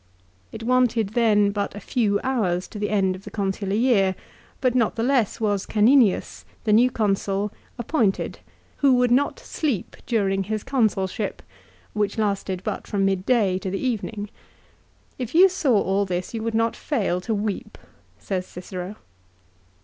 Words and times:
It 0.51 0.63
wanted 0.63 1.09
then 1.09 1.51
but 1.51 1.75
a 1.75 1.79
few 1.79 2.19
hours 2.23 2.67
to 2.69 2.79
the 2.79 2.89
end 2.89 3.15
of 3.15 3.23
the 3.23 3.29
Consular 3.29 3.75
year, 3.75 4.15
but 4.59 4.73
not 4.73 4.95
the 4.95 5.03
less 5.03 5.39
was 5.39 5.67
Caninius, 5.67 6.43
the 6.63 6.73
new 6.73 6.89
Consul, 6.89 7.51
appointed," 7.77 8.39
who 8.77 8.95
would 8.95 9.11
not 9.11 9.39
sleep 9.39 9.95
during 10.07 10.45
his 10.45 10.63
Consulship," 10.63 11.43
which 11.93 12.17
lasted 12.17 12.63
but 12.63 12.87
from 12.87 13.05
midday 13.05 13.59
to 13.59 13.69
the 13.69 13.77
evening." 13.79 14.31
If 15.19 15.35
you 15.35 15.47
saw 15.47 15.79
all 15.79 16.05
this 16.05 16.33
you 16.33 16.41
would 16.41 16.55
not 16.55 16.75
fail 16.75 17.21
to 17.21 17.35
weep," 17.35 17.77
says 18.17 18.47
Cicero 18.47 18.95